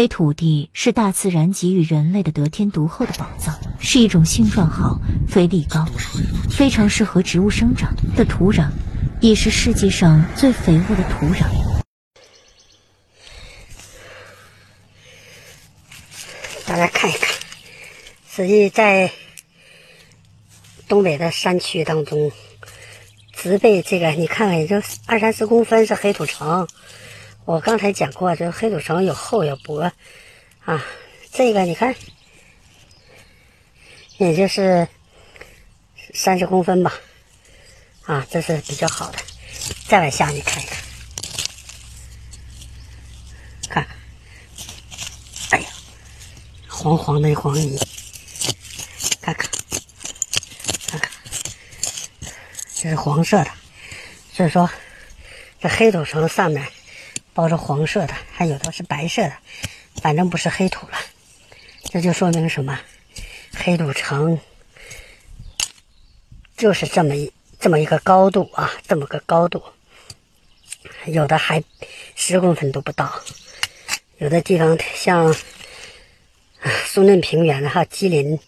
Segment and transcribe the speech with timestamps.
[0.00, 5.84] 黑土地是大自然给予人类的得天独厚的宝藏，是一种性状好、肥力高、
[6.48, 8.70] 非常适合植物生长的土壤，
[9.20, 11.44] 也是世界上最肥沃的土壤。
[16.64, 17.36] 大家看一看，
[18.26, 19.12] 实际在
[20.88, 22.32] 东北的山区当中，
[23.34, 26.66] 植被这个你看看，也就二三十公分是黑土层。
[27.50, 29.90] 我刚才讲过，这黑土层有厚有薄，
[30.64, 30.86] 啊，
[31.32, 31.92] 这个你看，
[34.18, 34.86] 也就是
[36.14, 36.94] 三十公分吧，
[38.04, 39.18] 啊，这是比较好的。
[39.88, 40.78] 再往下你看一看，
[43.68, 43.86] 看，
[45.50, 45.68] 哎呀，
[46.68, 47.76] 黄黄的黄泥，
[49.20, 49.50] 看看，
[50.86, 51.10] 看看，
[52.76, 53.50] 这是黄色的，
[54.32, 54.70] 所以说
[55.60, 56.64] 这黑土层上面。
[57.32, 59.32] 包着黄色的，还有的是白色的，
[60.02, 60.98] 反正不是黑土了。
[61.84, 62.78] 这就说明什么？
[63.54, 64.38] 黑土城
[66.56, 69.62] 就是这么一这么一个高度啊，这么个高度，
[71.06, 71.62] 有的还
[72.14, 73.20] 十公分都不到。
[74.18, 75.34] 有的地方像
[76.86, 78.38] 松嫩平原哈，吉林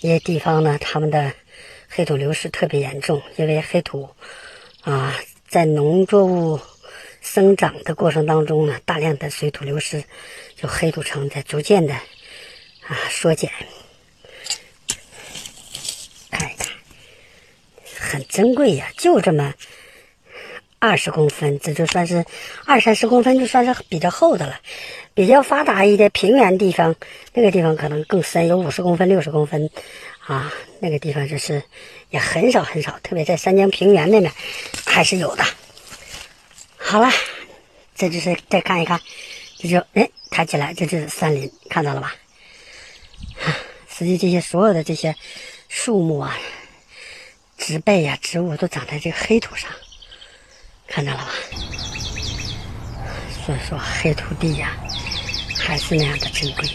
[0.00, 1.32] 一些地方呢，他们的
[1.88, 4.08] 黑土流失特别严重，因为黑土
[4.82, 5.16] 啊，
[5.48, 6.60] 在农作物。
[7.22, 10.04] 生长的过程当中呢，大量的水土流失，
[10.56, 13.50] 就黑土层在逐渐的啊缩减。
[16.30, 16.68] 看一看，
[17.96, 19.54] 很珍贵呀，就这么
[20.80, 22.24] 二十公分，这就算是
[22.66, 24.60] 二三十公分，就算是比较厚的了。
[25.14, 26.96] 比较发达一点平原地方，
[27.34, 29.70] 那个地方可能更深，有五十公分、六十公分
[30.26, 31.62] 啊，那个地方就是
[32.10, 34.32] 也很少很少，特别在三江平原那边
[34.86, 35.44] 还是有的。
[36.92, 37.10] 好了，
[37.96, 39.00] 这就是再看一看，
[39.56, 42.14] 这就哎抬起来，这就是山林，看到了吧？
[43.88, 45.16] 实际这些所有的这些
[45.70, 46.38] 树木啊、
[47.56, 49.70] 植被呀、植物都长在这个黑土上，
[50.86, 51.30] 看到了吧？
[53.46, 54.76] 所以说黑土地呀，
[55.64, 56.68] 还是那样的珍贵。